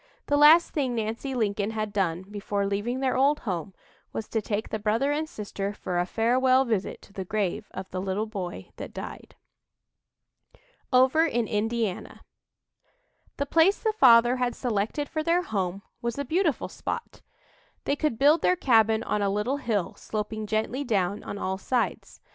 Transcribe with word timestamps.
The 0.25 0.35
last 0.35 0.71
thing 0.71 0.95
Nancy 0.95 1.35
Lincoln 1.35 1.69
had 1.69 1.93
done 1.93 2.23
before 2.23 2.65
leaving 2.65 3.01
their 3.01 3.15
old 3.15 3.41
home 3.41 3.75
was 4.11 4.27
to 4.29 4.41
take 4.41 4.69
the 4.69 4.79
brother 4.79 5.11
and 5.11 5.29
sister 5.29 5.73
for 5.73 5.99
a 5.99 6.07
farewell 6.07 6.65
visit 6.65 7.03
to 7.03 7.13
the 7.13 7.23
grave 7.23 7.67
of 7.69 7.87
"the 7.91 8.01
little 8.01 8.25
boy 8.25 8.71
that 8.77 8.95
died." 8.95 9.35
OVER 10.91 11.27
IN 11.27 11.45
INDIANA 11.47 12.21
The 13.37 13.45
place 13.45 13.77
the 13.77 13.93
father 13.93 14.37
had 14.37 14.55
selected 14.55 15.07
for 15.07 15.21
their 15.21 15.43
home 15.43 15.83
was 16.01 16.17
a 16.17 16.25
beautiful 16.25 16.67
spot. 16.67 17.21
They 17.83 17.95
could 17.95 18.17
build 18.17 18.41
their 18.41 18.55
cabin 18.55 19.03
on 19.03 19.21
a 19.21 19.29
little 19.29 19.57
hill, 19.57 19.93
sloping 19.93 20.47
gently 20.47 20.83
down 20.83 21.23
on 21.23 21.37
all 21.37 21.59
sides. 21.59 22.19